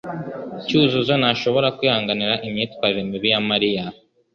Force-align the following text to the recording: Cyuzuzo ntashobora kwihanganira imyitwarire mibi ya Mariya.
Cyuzuzo 0.65 1.13
ntashobora 1.21 1.67
kwihanganira 1.77 2.33
imyitwarire 2.47 3.01
mibi 3.09 3.29
ya 3.33 3.39
Mariya. 3.49 3.83